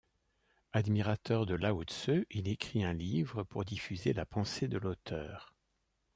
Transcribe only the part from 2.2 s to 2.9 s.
il écrit